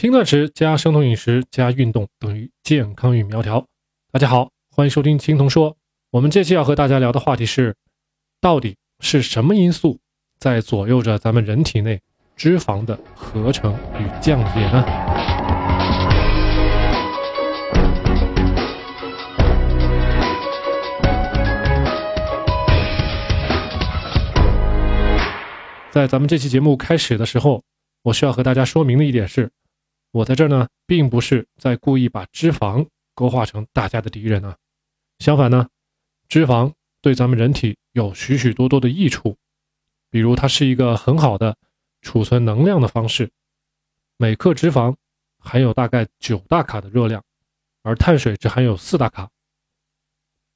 [0.00, 3.66] 轻断食加生酮饮食加运动等于健康与苗条。
[4.10, 5.76] 大家好，欢迎收听青铜说。
[6.10, 7.76] 我们这期要和大家聊的话题是，
[8.40, 9.98] 到底是什么因素
[10.38, 12.00] 在左右着咱们人体内
[12.34, 14.82] 脂肪的合成与降解呢？
[25.90, 27.62] 在咱们这期节目开始的时候，
[28.04, 29.50] 我需要和大家说明的一点是。
[30.12, 34.56] 我在这儿呢，并不是在故意把脂肪勾画成大家的敌人啊。
[35.18, 35.68] 相反呢，
[36.28, 39.36] 脂肪对咱们人体有许许多多的益处，
[40.10, 41.56] 比如它是一个很好的
[42.02, 43.30] 储存能量的方式。
[44.16, 44.96] 每克脂肪
[45.38, 47.22] 含有大概九大卡的热量，
[47.82, 49.30] 而碳水只含有四大卡。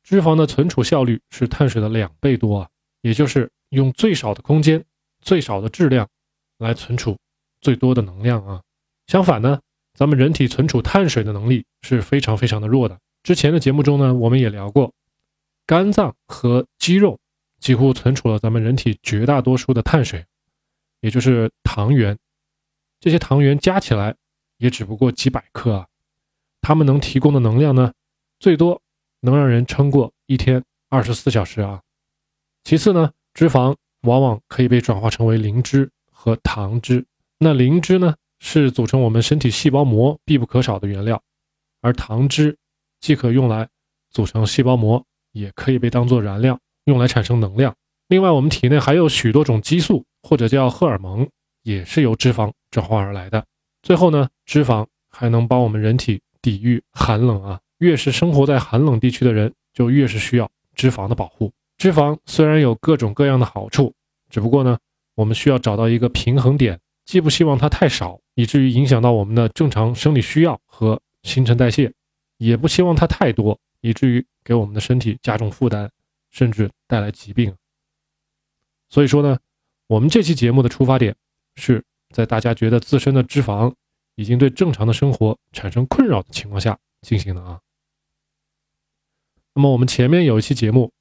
[0.03, 2.69] 脂肪的存储效率是碳水的两倍多啊，
[3.03, 4.85] 也就是用最少的空间、
[5.21, 6.09] 最少的质量
[6.59, 7.17] 来存储
[7.61, 8.61] 最多的能量啊。
[9.07, 9.61] 相反呢，
[9.95, 12.99] 咱们人体存储碳水的能力是非常非常的弱的。
[13.23, 14.93] 之前的节目中呢，我们也聊过，
[15.67, 17.19] 肝脏和肌肉
[17.59, 20.25] 几乎存储了咱们人体绝大多数的碳水，
[21.01, 22.19] 也就是糖原。
[23.01, 24.15] 这些糖原加起来
[24.59, 25.87] 也只不过几百克啊，
[26.61, 27.93] 它们能提供的能量呢，
[28.39, 28.81] 最多
[29.21, 31.83] 能让人撑过一天二十四小时啊。
[32.63, 37.05] 其次呢，脂肪往往可以被转化成为磷脂和糖脂。
[37.39, 38.15] 那磷脂呢？
[38.47, 41.21] 是组成我们身体细胞膜必不可少的原料，
[41.81, 42.55] 而糖脂
[43.01, 43.67] 既可用来
[44.11, 47.75] 组成细胞膜，也可以被当作燃料用来产生能量。
[48.09, 51.27] 另外，我们体内还有许多种激素或者叫荷尔蒙，
[51.63, 53.43] 也是由脂肪转化而来的。
[53.83, 57.59] 最后呢，脂肪还能帮我们人体抵御寒冷啊。
[57.79, 61.51] 越是生活在寒冷地区的人，就越是需要脂肪的保护。
[61.79, 63.95] 脂肪虽然有各种各样的好处，
[64.29, 64.79] 只不过呢，
[65.15, 66.79] 我们需要找到一个平衡点。
[67.05, 71.93] 既不希望它太少，以至于影响到我们的正常生理需要和新陈代谢，
[72.39, 75.91] 也不希望它太多，以至于给我们的身体加重负担，
[76.31, 77.55] 甚至带来疾病。
[78.89, 79.39] 所以说呢，
[79.87, 81.15] 我们这期节目的出发点
[81.57, 83.73] 是在大家觉得自身的脂肪
[84.15, 87.61] 已经对正常的生活产生困扰的情况下进行的啊。
[89.53, 90.93] 那么我们前面有一期节目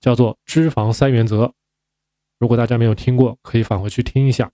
[0.00, 1.52] 叫做“脂肪三原则”，
[2.38, 4.52] 如果大家没有听过，可以返回去听一下。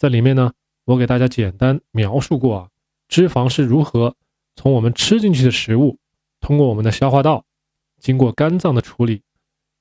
[0.00, 0.54] 在里面呢，
[0.86, 2.70] 我给大家简单描述过啊，
[3.06, 4.16] 脂肪是如何
[4.56, 5.98] 从我们吃进去的食物，
[6.40, 7.44] 通过我们的消化道，
[7.98, 9.22] 经过肝脏的处理，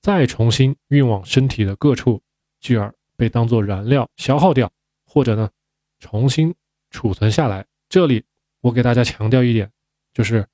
[0.01, 2.21] 再重新运往身体的各处，
[2.59, 4.69] 继而被当做燃料消耗掉，
[5.05, 5.49] 或者呢，
[5.99, 6.53] 重新
[6.91, 7.65] 储存下来。
[7.87, 8.25] 这里
[8.59, 9.71] 我给大家强调一点，
[10.13, 10.45] 就是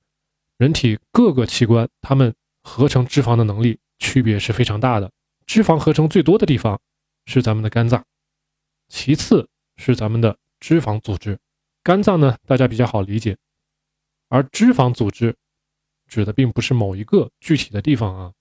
[0.59, 5.11] 人体各个器官它们合成脂肪的能力区别是非常大的。
[5.47, 6.79] 脂肪合成最多的地方
[7.25, 8.05] 是咱们的肝脏，
[8.87, 9.49] 其次。
[9.77, 11.39] 是咱们的脂肪组织，
[11.83, 13.37] 肝脏呢，大家比较好理解，
[14.29, 15.35] 而脂肪组织
[16.07, 18.33] 指的并不是某一个具体的地方啊，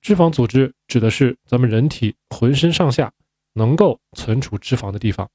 [0.00, 3.12] 脂肪组织指的是咱们人体浑身上下
[3.52, 5.30] 能够存储脂肪的地方，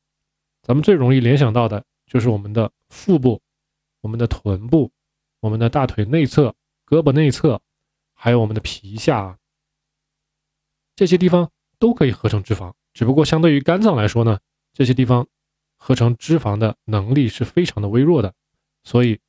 [0.62, 3.42] 咱们最容易联想到的就是我们的腹部、
[4.02, 4.92] 我们的臀部、
[5.40, 6.54] 我们的大腿内侧、
[6.86, 7.62] 胳膊内侧，
[8.14, 9.38] 还有我们的皮下啊，
[10.96, 14.40] 这些地方都可以合成脂肪，只不过相对于肝脏来说呢。
[14.78, 15.26] 这些地方
[15.76, 18.32] 合成脂肪的能力是非常的微弱的，
[18.84, 19.20] 所以，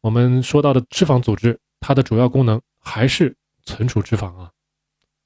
[0.00, 4.50] 我们说到的脂肪组织，它的主要功能还是存储脂肪啊。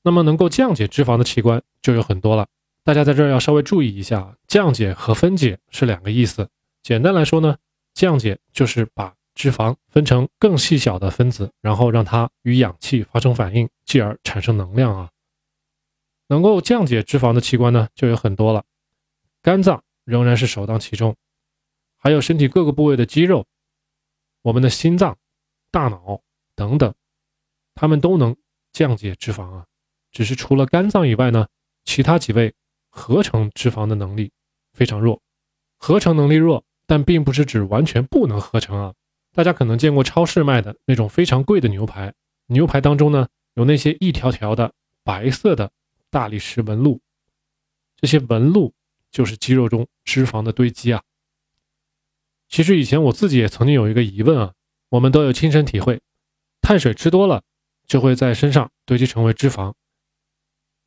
[0.03, 2.47] 那么，能够降解脂肪的器官就有很多了。
[2.85, 6.51] 大家在这儿要稍微注意一下，降解和分解是两个意思。
[6.83, 7.57] 简单来说呢，
[7.95, 15.09] 降解就是把脂肪分成更细小的分子，然后让它与氧气发生反应，继而产生能量啊。
[16.29, 18.63] 能够降解脂肪的器官呢，就有很多了。
[19.43, 21.17] 肝脏仍然是首当其冲，
[21.97, 23.47] 还有身体各个部位的肌肉、
[24.43, 25.17] 我们的心脏、
[25.71, 26.21] 大脑
[26.55, 26.95] 等等，
[27.75, 28.37] 它们都能
[28.71, 29.67] 降解脂肪啊。
[30.13, 31.49] 只是除了肝脏以外呢，
[31.85, 32.55] 其他几位
[32.91, 34.31] 合成脂肪的能力
[34.75, 35.23] 非常弱。
[35.79, 38.95] 合成能力弱，但并不是指完全不能合成啊。
[39.33, 42.13] 大家可能见过超市卖的那种非常贵的牛排，
[42.47, 45.73] 牛排当中呢有那些一条条的白色的
[46.11, 47.01] 大理石纹路，
[47.97, 48.75] 这些纹路。
[49.11, 51.03] 就是肌肉中脂肪的堆积啊。
[52.49, 54.55] 其实以前我自己也曾经有一个疑问啊，
[54.89, 56.01] 我们都有亲身体会，
[56.61, 57.43] 碳水吃多了
[57.87, 59.75] 就会在身上堆积成为脂肪。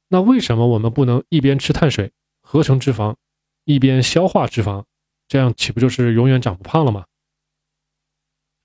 [0.09, 2.11] 那为什么我们不能一边吃碳水
[2.41, 3.15] 合成脂肪，
[3.63, 4.83] 一边消化脂肪？
[5.27, 7.05] 这样岂不就是永远长不胖了吗？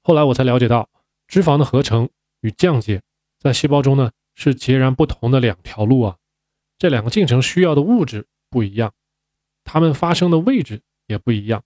[0.02, 0.90] 后来我才了解到，
[1.26, 3.02] 脂肪的合成与降解
[3.38, 6.16] 在细胞中呢是截然不同的两条路啊，
[6.78, 8.93] 这两个进程需要的物质不一样。
[9.70, 11.62] 它们发生的位置也不一样，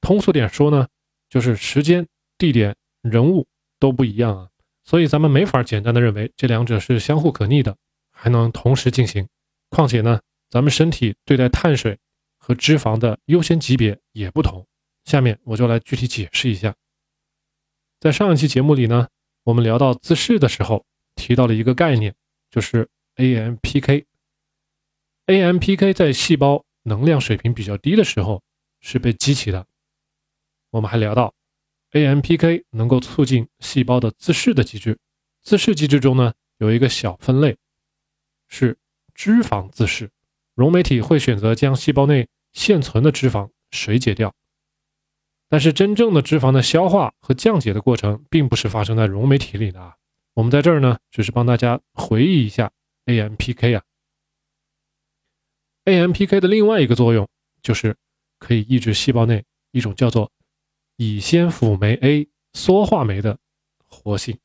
[0.00, 0.88] 通俗点说呢，
[1.28, 2.08] 就是时间、
[2.38, 3.46] 地点、人物
[3.78, 4.48] 都不一样啊，
[4.82, 7.76] 所以咱们没法简单的认为这两者是相互可逆的，
[8.10, 9.28] 还能同时进行。
[9.68, 11.98] 况且呢，咱们身体对待碳水
[12.38, 14.66] 和脂肪的优先级别也不同。
[15.04, 16.74] 下面我就来具体解释一下。
[18.00, 19.06] 在上一期节目里呢，
[19.42, 22.14] 我们聊到自噬的时候，提到了一个概念，
[22.50, 24.06] 就是 AMPK。
[25.26, 28.42] AMPK 在细胞能量水平比较低的时候
[28.80, 29.66] 是被激起的。
[30.70, 31.34] 我们还聊到
[31.90, 34.98] ，AMPK 能够促进细胞的自噬的机制。
[35.42, 37.56] 自噬机制中呢，有一个小分类
[38.46, 38.78] 是。
[39.16, 40.10] 脂肪自噬，
[40.56, 44.34] 溶酶体会选择将细胞内现存的脂肪水解掉，
[45.48, 49.94] 但是真正的脂肪的消化和降解的过程，并不是发生在溶酶体里的啊。
[50.32, 52.72] 我们在这儿呢，只是帮大家回忆一下
[53.06, 53.84] AMPK 啊。
[55.84, 57.28] AMPK 的另外一个作用，
[57.62, 57.96] 就是
[58.38, 60.30] 可以抑制细胞内一种叫做
[60.96, 63.38] 乙酰辅酶 A 缩化酶的
[63.86, 64.38] 活性。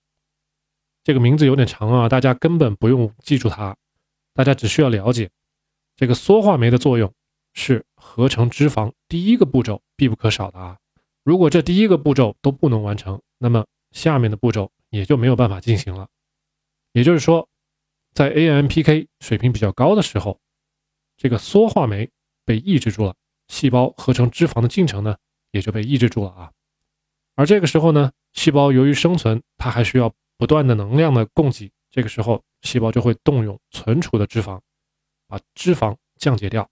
[1.03, 3.75] 这个名字有点长啊，大家根本不用记住它。
[4.33, 5.29] 大家只需要了解，
[5.95, 7.11] 这个缩化酶的作用
[7.53, 10.77] 是合成脂肪第一个步骤必不可少的啊。
[11.23, 16.07] 如果这第一个步骤都不能完成，那么下面的步骤也就没有办法进行了。
[16.93, 17.47] 也就是说，
[18.13, 20.39] 在 AMPK 水平比较高的时候，
[21.19, 22.09] 这个缩化酶
[22.45, 23.13] 被抑制住了，
[23.49, 25.15] 细胞合成脂肪的进程呢
[25.51, 26.51] 也就被抑制住了啊。
[27.35, 32.43] 而这个时候呢，细胞由于生存，它还需要不断的能量的供给，这个时候。
[32.61, 34.59] 细胞就会动用存储的脂肪，
[35.27, 36.69] 把脂肪降解掉，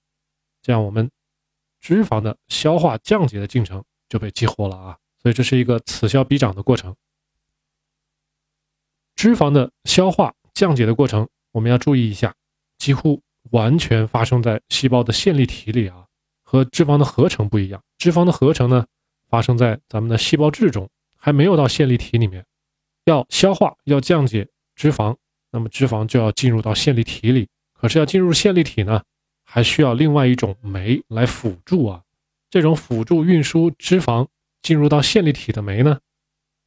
[0.61, 1.09] 这样我们
[1.79, 4.97] 脂肪的消化降解的进程就被激活了啊！
[5.21, 6.93] 所以这是一个此消彼长的过程。
[9.15, 12.35] 脂肪的消化降解的过程，我们要注意一下，
[12.77, 13.21] 几乎
[13.51, 16.05] 完全发生在细胞的线粒体里啊，
[16.43, 17.81] 和脂肪的合成不一样。
[17.97, 18.85] 脂肪的合成呢，
[19.29, 22.45] 发生在咱们的细胞质中，还没有到线粒体里面。
[23.05, 25.15] 要消化，要降解脂肪。
[25.49, 29.01] 那么脂肪就要进入到线粒体里，可是要进入线粒体呢，
[29.45, 32.01] 还需要另外一种酶来辅助啊。
[32.49, 34.27] 这种辅助运输脂肪
[34.61, 35.99] 进入到线粒体的酶呢，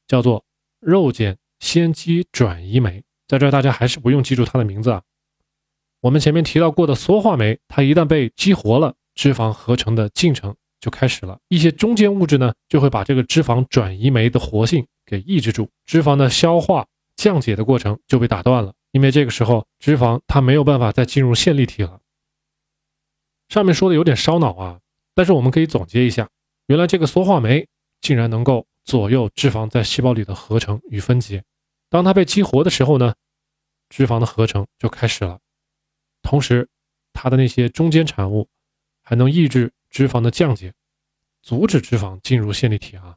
[0.06, 0.44] 叫做
[0.80, 3.04] 肉碱酰基转移酶。
[3.28, 5.02] 在这儿大家还是不用记住它的名字啊。
[6.00, 11.38] 我们前面提到过的缩化酶，它一旦被激活了，脂肪合成的进程就开始了。
[11.48, 16.86] 一些中间物质呢，就会把这个脂肪转移酶的活性给抑制住，脂肪的消化。
[17.16, 22.00] 降解的过程就被打断了，因为这个时候脂肪它没有办法再进入线粒体了。
[23.50, 24.80] 上面说的有点烧脑啊，
[25.14, 26.30] 但是我们可以总结一下，
[26.68, 27.68] 原来这个缩化酶
[28.00, 31.44] 竟然能够左右脂肪在细胞里的合成与分解。
[31.90, 33.12] 当它被激活的时候呢，
[33.90, 35.38] 脂肪的合成就开始了，
[36.30, 36.68] 同时
[37.12, 38.48] 它的那些中间产物
[39.02, 40.72] 还能抑制脂肪的降解，
[41.42, 43.16] 阻止脂肪进入线粒体啊。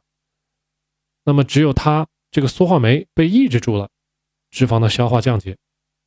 [1.22, 3.88] 那么只有它这个缩化酶被抑制住了。
[4.50, 5.56] 脂肪的消化降解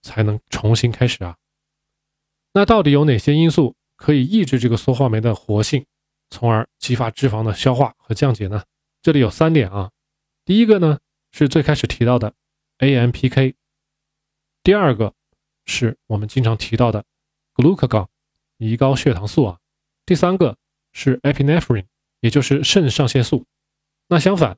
[0.01, 1.37] 才能重新开始啊。
[2.51, 5.85] 那到底有哪些因素可以抑制这个缩化酶的活性，
[6.29, 8.65] 从而激发脂肪的消化和降解呢？
[9.01, 9.91] 这里有三点啊。
[10.43, 10.99] 第一个呢
[11.31, 12.33] 是最开始提到的
[12.79, 13.55] AMPK，
[14.61, 15.13] 第二个
[15.67, 17.05] 是我们经常提到的
[17.53, 18.07] glucagon
[18.57, 19.59] 胰高血糖素啊，
[20.05, 20.57] 第三个
[20.91, 21.85] 是 epinephrine，
[22.21, 23.45] 也就是肾上腺素。
[24.07, 24.57] 那相反，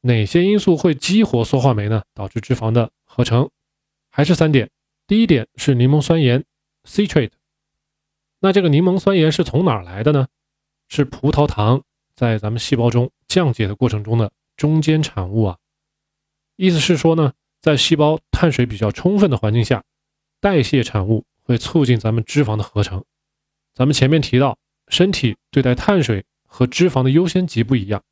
[0.00, 2.04] 哪些因素会激活缩化酶呢？
[2.14, 3.50] 导致脂肪的合成
[4.08, 4.70] 还是三点。
[5.06, 6.44] 第一点是柠檬酸盐
[6.84, 7.32] （citrate）。
[8.38, 10.28] 那这个柠檬酸盐是从哪儿来的呢？
[10.88, 11.82] 是葡萄糖
[12.14, 15.58] 在咱们细胞中降解的过程中的中间产物啊。
[16.56, 19.82] 意思是说呢，在细胞碳水比较充分的环境下，
[20.44, 23.02] 代谢产物会促进咱们脂肪的合成。
[23.72, 24.58] 咱们前面提到，
[24.88, 28.02] 身体对待碳水和脂肪的优先级不一样，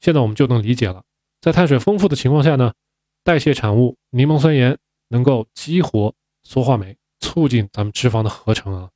[0.00, 1.04] 现在我们就能理解了。
[1.40, 2.72] 在碳水丰富的情况下呢？
[3.22, 4.76] 代谢产物柠檬酸盐
[5.06, 8.90] 能够激活缩化酶，促进咱们脂肪的合成啊。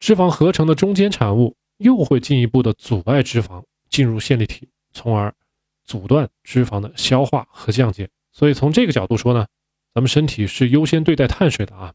[0.00, 5.34] 脂肪合成的中间产物又会进一步的阻碍脂肪进入线粒体，从而
[5.84, 8.08] 阻断脂肪的消化和降解。
[8.32, 9.46] 所以从这个角度说呢，
[9.94, 11.94] 咱们身体是优先对待碳水的啊。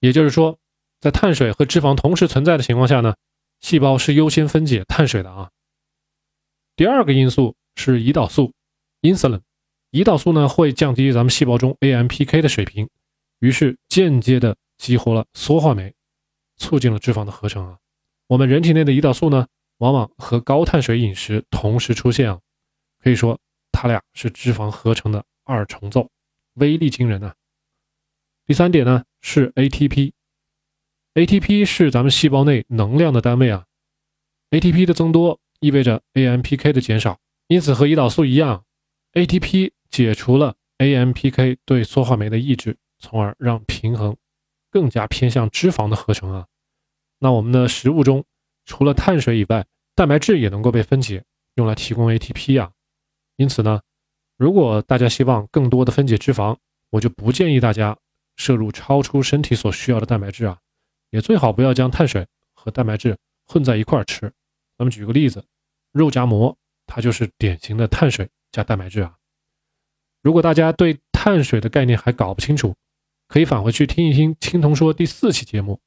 [0.00, 0.58] 也就是说，
[1.00, 3.14] 在碳水和脂肪同时存在的情况下呢，
[3.60, 5.50] 细胞是优先分解碳水的啊。
[6.76, 8.52] 第二个因素是胰岛素
[9.02, 9.40] （insulin）。
[9.92, 12.88] 胰岛素呢会降低咱们细胞中 AMPK 的水平，
[13.38, 15.94] 于是间接的激活了缩化酶，
[16.58, 17.78] 促进了脂肪的合成啊。
[18.26, 19.46] 我们人体内的胰岛素呢，
[19.78, 22.38] 往往和高碳水饮食同时出现啊，
[23.02, 23.38] 可以说
[23.72, 26.10] 它俩是脂肪合成的二重奏，
[26.56, 27.34] 威力惊人啊。
[28.44, 33.64] 第三点呢是 ATP，ATP 是咱们细胞内能量的单位啊
[34.50, 37.18] ，ATP 的增多意味着 AMPK 的减少。
[37.48, 38.64] 因此，和胰岛素一样
[39.12, 44.16] ，ATP 解除了 AMPK 对缩化酶的抑制，从而让平衡
[44.70, 46.46] 更加偏向脂肪的合成啊。
[47.18, 48.24] 那我们的食物中
[48.64, 52.72] 除了碳水以外，蛋白质也能够被分解，用来提供 ATP 啊。
[53.36, 53.80] 因此呢，
[54.36, 56.56] 如果大家希望更多的分解脂肪，
[56.90, 57.96] 我就不建议大家
[58.36, 60.58] 摄入超出身体所需要的蛋白质啊，
[61.10, 63.16] 也最好不要将碳水和蛋白质
[63.46, 64.32] 混在一块儿吃。
[64.76, 65.44] 咱们举个例子，
[65.92, 66.56] 肉夹馍。
[66.88, 69.16] 它就是典型的碳水加蛋白质啊！
[70.22, 72.76] 如果大家对碳水的概念还搞不清楚，
[73.26, 75.80] 可以返回去听一听青铜说第四期节目。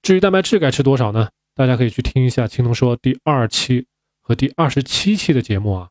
[0.00, 1.30] 至于蛋白质该吃多少呢？
[1.56, 3.88] 大家可以去听一下青铜说第二期
[4.20, 5.90] 和第二十七期的节目啊。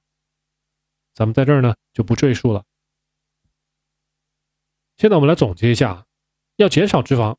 [1.18, 2.64] 咱们在这儿呢就不赘述了。
[4.98, 6.06] 现在我们来总结一下，
[6.58, 7.36] 要减少脂肪，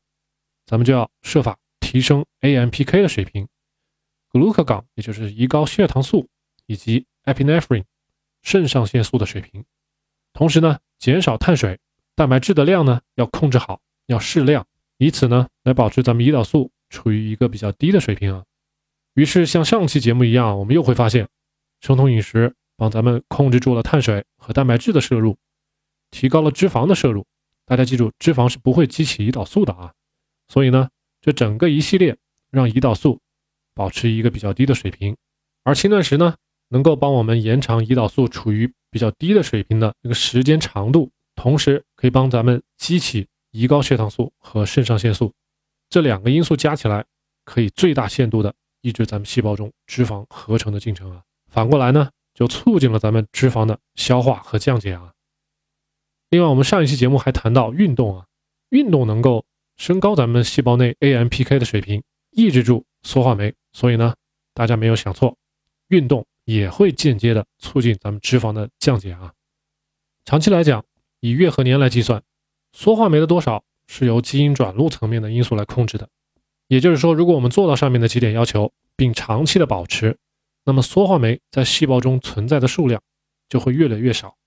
[0.65, 3.47] 咱们就要设法提升 AMPK 的水平
[4.31, 6.27] ，glucagon 也就是胰高血糖素。
[6.65, 7.83] 以及 epinephrine
[8.43, 9.65] 肾上腺素的水平，
[10.33, 11.79] 同时呢，减少碳水、
[12.13, 14.67] 蛋白质的量呢要控制好，要适量，
[14.97, 18.45] 以此呢来保持咱们胰岛素处于一个比较低的水平啊。
[19.15, 21.27] 于是像上期节目一样，我们又会发现，
[21.81, 25.37] 生酮饮食帮咱们控制住了碳水和蛋白质的摄入，
[26.09, 27.27] 提高了脂肪的摄入。
[27.65, 29.93] 大家记住，脂肪是不会激起胰岛素的啊。
[30.47, 30.89] 所以呢，
[31.21, 32.17] 这整个一系列
[32.49, 33.19] 让胰岛素
[33.75, 35.17] 保持一个比较低的水平，
[35.63, 36.35] 而轻断食呢。
[36.71, 45.33] 能够帮我们延长胰岛素处于比较低的水平的这个时间长度，同时可以帮咱们激起胰高血糖素和肾上腺素，
[45.89, 47.03] 这两个因素加起来，
[47.43, 51.23] 可以最大限度的抑制咱们细胞中脂肪合成的进程啊。
[51.47, 55.11] 反过来呢，就促进了咱们脂肪的消化和降解啊。
[56.29, 58.25] 另外，我们上一期节目还谈到运动啊，
[58.69, 64.15] 运动能够升高咱们细胞内 AMPK 的水平，抑制住缩化酶，所以呢，
[64.53, 65.35] 大家没有想错，
[65.89, 66.25] 运动。
[66.45, 69.31] 也会间接的促进咱们脂肪的降解啊。
[70.25, 70.83] 长期来讲，
[71.19, 72.23] 以月和年来计算，
[72.73, 76.09] 缩化酶的多少是由基因转录层面的因素来控制的。
[76.67, 80.17] 也就是说，如果我们做到上面的几点要求，并长期的保持，
[80.69, 83.01] 那么缩化酶在细胞中存在的数量
[83.47, 84.37] 就会越来越少，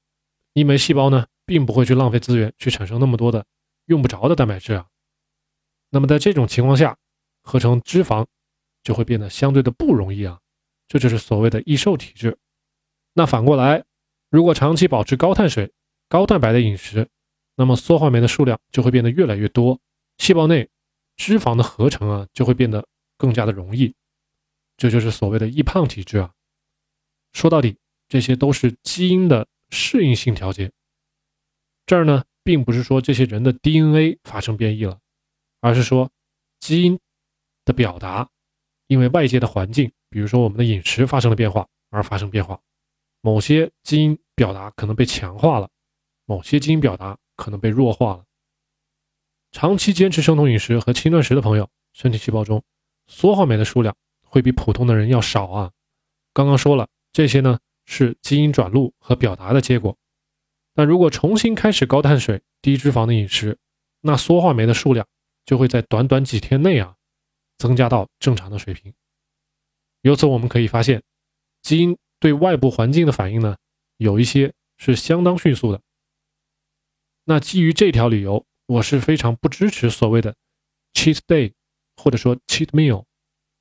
[0.52, 3.44] 因为细胞呢并不会去浪费资源去产生那么多的
[3.86, 4.86] 用不着的蛋白质啊。
[5.90, 6.96] 那么在这种情况下，
[7.42, 8.24] 合成脂肪
[8.84, 10.38] 就会变得相对的不容易啊。
[10.86, 12.38] 这就是所谓的易瘦体质。
[13.14, 13.82] 那反过来，
[14.30, 15.72] 如果长期保持高碳水、
[16.08, 17.08] 高蛋白的饮食，
[17.56, 19.80] 那么缩化酶的数量就会变得越来越多，
[20.18, 20.70] 细胞内
[21.16, 22.86] 脂肪的合成啊就会变得
[23.18, 23.92] 更加的容易。
[24.82, 26.32] 这就是所谓的易胖体质啊。
[27.32, 27.76] 说到底，
[28.08, 30.72] 这些都是基因的适应性调节。
[31.86, 34.98] 这儿呢，并不是说这些人的 DNA 发生变异了，
[35.60, 36.10] 而是说
[36.58, 36.98] 基因
[37.64, 38.28] 的表达
[38.88, 39.92] 因为外界的环境。
[40.10, 42.60] 比如说，我们的饮食发生了变化而发生变化，
[43.20, 45.70] 某些基因表达可能被强化了，
[46.24, 48.24] 某些基因表达可能被弱化了。
[49.52, 52.64] 长期坚持生酮饮食和轻断食的朋友，身体细胞中
[53.06, 53.96] 缩化酶的数量
[54.32, 55.72] 会比普通的人要少啊。
[56.32, 59.98] 刚刚说了，这些呢是基因转录和表达的结果。
[60.72, 63.58] 但如果重新开始高碳水、低脂肪的饮食，
[64.00, 65.06] 那缩化酶的数量
[65.44, 66.96] 就会在短短几天内啊
[67.58, 68.94] 增加到正常的水平。
[70.00, 71.02] 由此我们可以发现，
[71.60, 73.58] 基因对外部环境的反应呢，
[73.98, 75.82] 有一些是相当迅速的。
[77.24, 80.34] 那基于这条理由，我是非常不支持所谓的
[80.94, 81.52] cheat day
[81.98, 83.04] 或者说 cheat meal。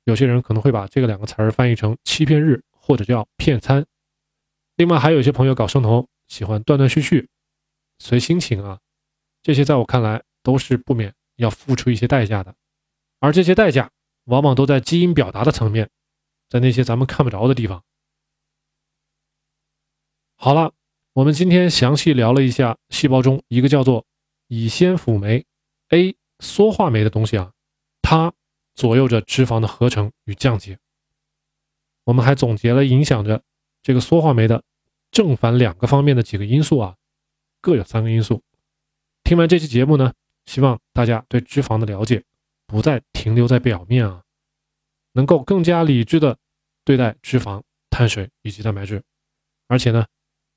[0.04, 3.86] 有些人可能会把这个两个词儿翻译成欺骗日或者叫骗餐。
[4.76, 7.28] 另外还有一些朋友搞生酮，喜欢断断续续，
[7.98, 8.80] 随心情啊，
[9.42, 12.54] 这些在我看来都是不免要付出一些代价的，
[13.20, 13.90] 而这些代价
[14.24, 15.90] 往往都在基因表达的层面。
[16.48, 17.82] 在那些咱们看不着的地方。
[20.36, 20.74] 好了，
[21.14, 24.04] 我们今天详细聊了一下细胞中一个叫做
[24.48, 25.46] 乙酰辅酶
[25.88, 27.52] A 缩化酶的东西啊，
[28.02, 28.34] 它
[28.74, 30.78] 左右着脂肪的合成与降解。
[32.04, 33.42] 我们还总结了影响着
[33.82, 34.64] 这个缩化酶的
[35.10, 36.96] 正反两个方面的几个因素啊，
[37.60, 38.42] 各有三个因素。
[39.22, 40.12] 听完这期节目呢，
[40.46, 42.24] 希望大家对脂肪的了解
[42.66, 44.22] 不再停留在表面啊。
[45.12, 46.38] 能够更加理智的
[46.84, 49.02] 对待脂肪、碳水以及蛋白质，
[49.68, 50.06] 而且呢，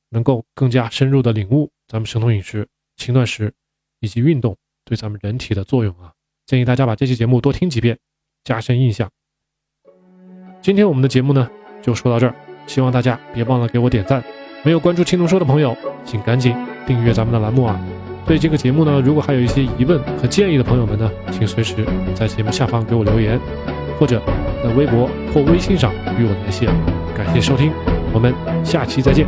[0.09, 3.53] 能够更加深入的领悟咱们生酮饮食、轻断食
[3.99, 6.13] 以及运动对咱们人体的作用啊！
[6.45, 7.97] 建议大家把这期节目多听几遍，
[8.43, 9.09] 加深印象。
[10.61, 11.49] 今天我们的节目呢
[11.81, 12.35] 就说到这儿，
[12.67, 14.23] 希望大家别忘了给我点赞。
[14.63, 17.79] 没有关注青龙说的朋友，请赶紧订阅咱们的栏目啊！
[18.25, 21.85] 对这个节目呢，如果还有一些疑问和建议的朋友们呢，请随时
[22.15, 23.39] 在节目下方给我留言。
[23.97, 24.21] 或者
[24.61, 26.65] 在微博或微信上与我联系。
[27.15, 27.71] 感谢收听，
[28.13, 29.25] 我们下期再见。